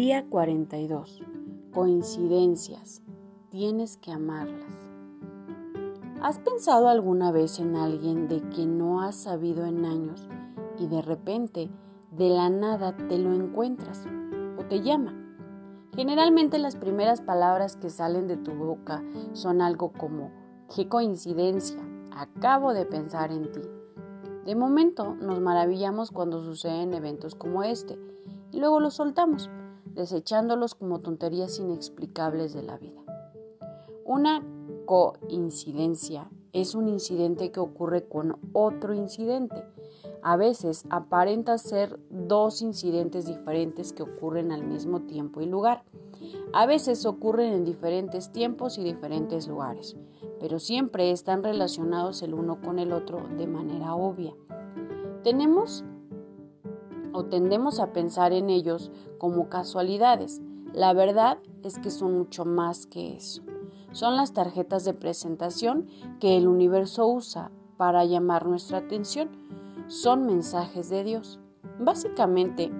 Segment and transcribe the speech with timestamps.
[0.00, 1.24] Día 42.
[1.74, 3.02] Coincidencias.
[3.50, 4.88] Tienes que amarlas.
[6.22, 10.28] ¿Has pensado alguna vez en alguien de quien no has sabido en años
[10.78, 11.68] y de repente,
[12.12, 14.06] de la nada, te lo encuentras
[14.56, 15.16] o te llama?
[15.96, 20.30] Generalmente las primeras palabras que salen de tu boca son algo como,
[20.72, 23.62] qué coincidencia, acabo de pensar en ti.
[24.44, 27.98] De momento nos maravillamos cuando suceden eventos como este
[28.52, 29.50] y luego los soltamos
[29.94, 33.02] desechándolos como tonterías inexplicables de la vida.
[34.04, 34.42] Una
[34.86, 39.64] coincidencia es un incidente que ocurre con otro incidente.
[40.22, 45.84] A veces aparenta ser dos incidentes diferentes que ocurren al mismo tiempo y lugar.
[46.52, 49.96] A veces ocurren en diferentes tiempos y diferentes lugares,
[50.40, 54.34] pero siempre están relacionados el uno con el otro de manera obvia.
[55.22, 55.84] Tenemos
[57.12, 60.40] o tendemos a pensar en ellos como casualidades.
[60.72, 63.42] La verdad es que son mucho más que eso.
[63.92, 65.86] Son las tarjetas de presentación
[66.20, 69.30] que el universo usa para llamar nuestra atención.
[69.86, 71.40] Son mensajes de Dios.
[71.80, 72.70] Básicamente,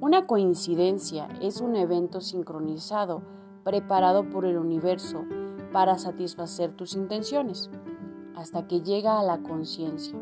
[0.00, 3.22] una coincidencia es un evento sincronizado
[3.64, 5.24] preparado por el universo
[5.72, 7.70] para satisfacer tus intenciones,
[8.34, 10.16] hasta que llega a la conciencia.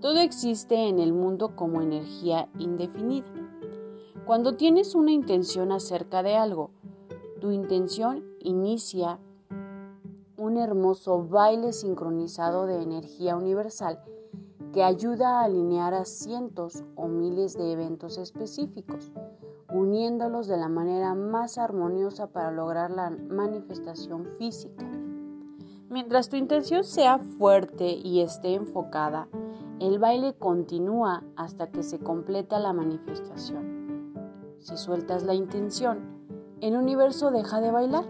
[0.00, 3.26] Todo existe en el mundo como energía indefinida.
[4.26, 6.70] Cuando tienes una intención acerca de algo,
[7.40, 9.18] tu intención inicia
[10.36, 14.00] un hermoso baile sincronizado de energía universal
[14.72, 19.10] que ayuda a alinear a cientos o miles de eventos específicos,
[19.72, 24.86] uniéndolos de la manera más armoniosa para lograr la manifestación física.
[25.90, 29.28] Mientras tu intención sea fuerte y esté enfocada,
[29.80, 34.12] el baile continúa hasta que se completa la manifestación.
[34.58, 36.00] Si sueltas la intención,
[36.60, 38.04] el universo deja de bailar.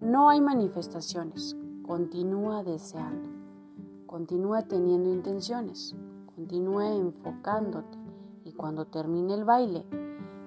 [0.00, 1.56] No hay manifestaciones.
[1.86, 3.28] Continúa deseando.
[4.06, 5.94] Continúa teniendo intenciones.
[6.34, 7.98] Continúa enfocándote.
[8.44, 9.86] Y cuando termine el baile,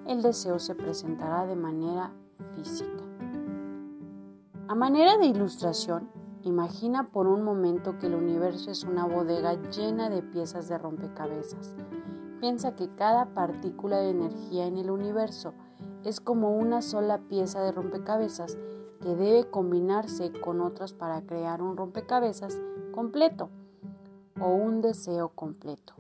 [0.06, 2.12] el deseo se presentará de manera
[2.56, 3.04] física.
[4.68, 6.10] A manera de ilustración,
[6.46, 11.74] Imagina por un momento que el universo es una bodega llena de piezas de rompecabezas.
[12.40, 15.56] Piensa que cada partícula de energía en el universo
[16.04, 18.60] es como una sola pieza de rompecabezas
[19.02, 22.62] que debe combinarse con otras para crear un rompecabezas
[22.92, 23.50] completo
[24.40, 25.96] o un deseo completo.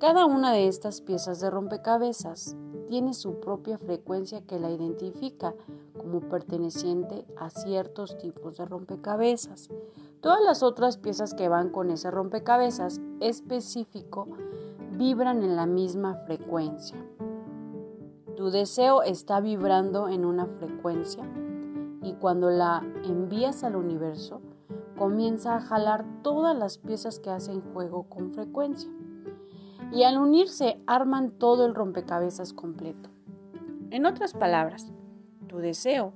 [0.00, 2.56] Cada una de estas piezas de rompecabezas
[2.88, 5.54] tiene su propia frecuencia que la identifica
[6.06, 9.68] como perteneciente a ciertos tipos de rompecabezas.
[10.20, 14.28] Todas las otras piezas que van con ese rompecabezas específico
[14.92, 16.96] vibran en la misma frecuencia.
[18.36, 21.24] Tu deseo está vibrando en una frecuencia
[22.02, 24.40] y cuando la envías al universo,
[24.96, 28.90] comienza a jalar todas las piezas que hacen juego con frecuencia.
[29.90, 33.10] Y al unirse arman todo el rompecabezas completo.
[33.90, 34.92] En otras palabras,
[35.46, 36.12] tu deseo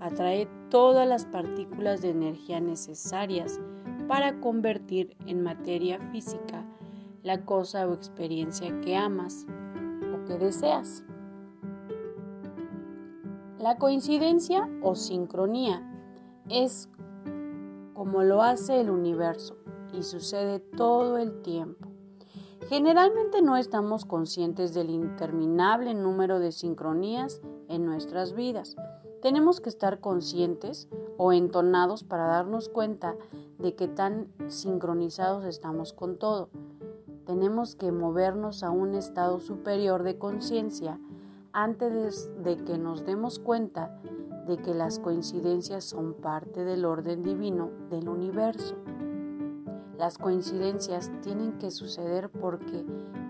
[0.00, 3.60] atrae todas las partículas de energía necesarias
[4.08, 6.64] para convertir en materia física
[7.22, 9.46] la cosa o experiencia que amas
[10.14, 11.04] o que deseas.
[13.58, 15.88] La coincidencia o sincronía
[16.48, 16.88] es
[17.94, 19.56] como lo hace el universo
[19.92, 21.88] y sucede todo el tiempo.
[22.68, 28.76] Generalmente no estamos conscientes del interminable número de sincronías en nuestras vidas.
[29.20, 33.14] Tenemos que estar conscientes o entonados para darnos cuenta
[33.58, 36.48] de que tan sincronizados estamos con todo.
[37.24, 40.98] Tenemos que movernos a un estado superior de conciencia
[41.52, 44.00] antes de que nos demos cuenta
[44.46, 48.74] de que las coincidencias son parte del orden divino del universo.
[49.96, 52.84] Las coincidencias tienen que suceder porque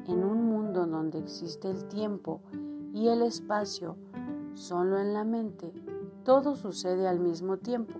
[0.06, 2.40] en un mundo donde existe el tiempo
[2.94, 3.96] y el espacio
[4.54, 5.72] solo en la mente,
[6.24, 7.98] todo sucede al mismo tiempo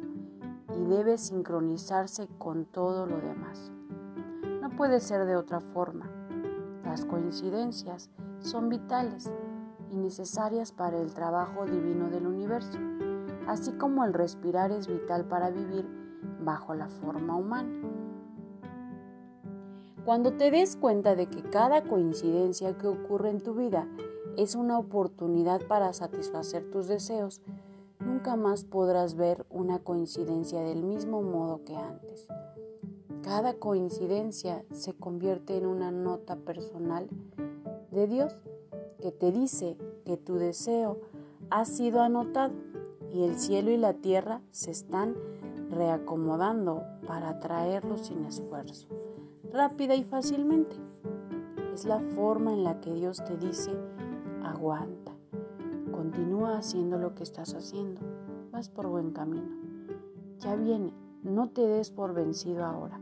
[0.76, 3.72] y debe sincronizarse con todo lo demás.
[4.60, 6.08] No puede ser de otra forma.
[6.84, 8.10] Las coincidencias
[8.40, 9.30] son vitales
[9.90, 12.78] y necesarias para el trabajo divino del universo,
[13.46, 15.86] así como el respirar es vital para vivir
[16.40, 17.70] bajo la forma humana.
[20.04, 23.86] Cuando te des cuenta de que cada coincidencia que ocurre en tu vida
[24.36, 27.40] es una oportunidad para satisfacer tus deseos,
[28.00, 32.28] nunca más podrás ver una coincidencia del mismo modo que antes.
[33.22, 37.08] Cada coincidencia se convierte en una nota personal
[37.90, 38.34] de Dios
[39.00, 40.98] que te dice que tu deseo
[41.50, 42.54] ha sido anotado
[43.12, 45.14] y el cielo y la tierra se están
[45.70, 48.88] reacomodando para traerlo sin esfuerzo,
[49.52, 50.76] rápida y fácilmente.
[51.74, 53.72] Es la forma en la que Dios te dice,
[54.44, 55.12] aguanta,
[55.92, 58.00] continúa haciendo lo que estás haciendo,
[58.50, 59.48] vas por buen camino.
[60.38, 60.92] Ya viene,
[61.22, 63.00] no te des por vencido ahora.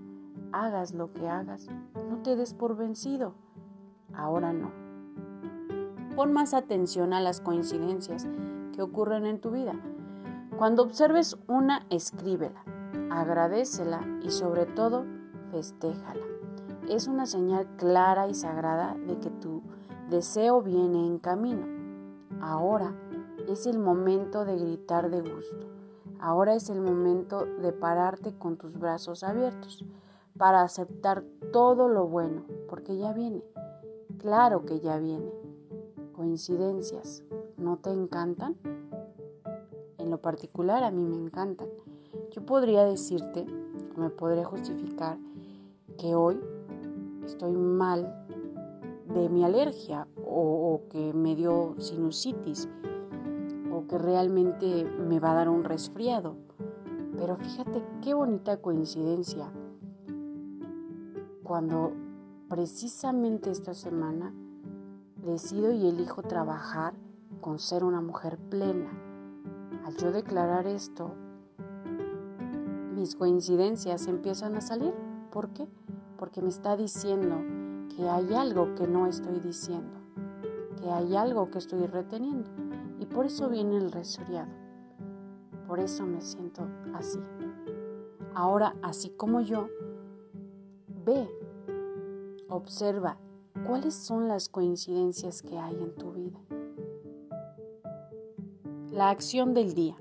[0.52, 1.68] Hagas lo que hagas,
[2.08, 3.34] no te des por vencido.
[4.12, 4.70] Ahora no.
[6.16, 8.28] Pon más atención a las coincidencias
[8.74, 9.74] que ocurren en tu vida.
[10.56, 12.62] Cuando observes una, escríbela,
[13.10, 15.06] agradecela y sobre todo,
[15.50, 16.26] festéjala.
[16.88, 19.62] Es una señal clara y sagrada de que tu
[20.10, 21.66] deseo viene en camino.
[22.40, 22.94] Ahora
[23.48, 25.66] es el momento de gritar de gusto.
[26.18, 29.84] Ahora es el momento de pararte con tus brazos abiertos
[30.36, 31.22] para aceptar
[31.52, 33.42] todo lo bueno, porque ya viene.
[34.18, 35.30] Claro que ya viene.
[36.12, 37.22] Coincidencias,
[37.56, 38.56] ¿no te encantan?
[39.98, 41.68] En lo particular a mí me encantan.
[42.32, 43.46] Yo podría decirte,
[43.96, 45.18] o me podría justificar,
[45.98, 46.40] que hoy
[47.24, 48.26] estoy mal
[49.14, 52.68] de mi alergia o, que me dio sinusitis
[53.72, 56.36] o que realmente me va a dar un resfriado.
[57.16, 59.52] Pero fíjate qué bonita coincidencia
[61.42, 61.92] cuando
[62.48, 64.32] precisamente esta semana
[65.16, 66.94] decido y elijo trabajar
[67.40, 68.90] con ser una mujer plena.
[69.84, 71.12] Al yo declarar esto,
[72.94, 74.94] mis coincidencias empiezan a salir.
[75.30, 75.66] ¿Por qué?
[76.16, 77.36] Porque me está diciendo
[77.96, 79.98] que hay algo que no estoy diciendo,
[80.80, 82.50] que hay algo que estoy reteniendo.
[82.98, 84.50] Y por eso viene el resfriado.
[85.66, 87.20] Por eso me siento así.
[88.34, 89.68] Ahora, así como yo,
[91.04, 91.28] ve,
[92.48, 93.18] observa
[93.66, 96.38] cuáles son las coincidencias que hay en tu vida.
[98.90, 99.96] La acción del día.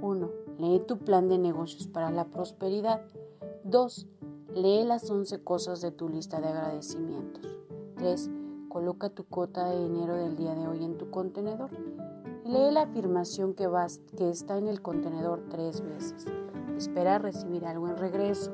[0.00, 0.30] 1.
[0.58, 3.02] Lee tu plan de negocios para la prosperidad.
[3.64, 4.06] 2.
[4.54, 7.58] Lee las 11 cosas de tu lista de agradecimientos.
[7.96, 8.30] 3.
[8.68, 11.70] Coloca tu cuota de dinero del día de hoy en tu contenedor.
[12.44, 13.68] Lee la afirmación que,
[14.16, 16.26] que está en el contenedor tres veces.
[16.76, 18.52] Espera recibir algo en regreso.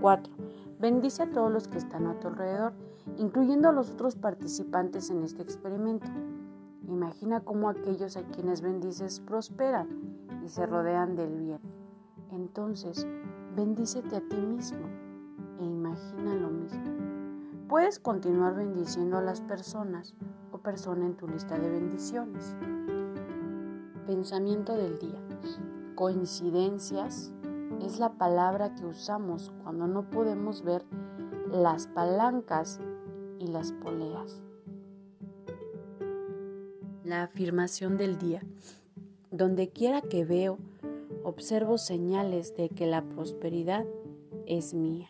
[0.00, 0.32] 4.
[0.80, 2.72] Bendice a todos los que están a tu alrededor,
[3.18, 6.06] incluyendo a los otros participantes en este experimento.
[6.88, 9.88] Imagina cómo aquellos a quienes bendices prosperan
[10.42, 11.60] y se rodean del bien.
[12.30, 13.06] Entonces,
[13.54, 15.03] bendícete a ti mismo
[15.60, 16.82] e imagina lo mismo.
[17.68, 20.14] Puedes continuar bendiciendo a las personas
[20.52, 22.54] o persona en tu lista de bendiciones.
[24.06, 25.18] Pensamiento del día.
[25.94, 27.32] Coincidencias
[27.80, 30.84] es la palabra que usamos cuando no podemos ver
[31.50, 32.80] las palancas
[33.38, 34.42] y las poleas.
[37.02, 38.42] La afirmación del día.
[39.30, 40.58] Donde quiera que veo,
[41.22, 43.84] observo señales de que la prosperidad
[44.46, 45.08] es mía.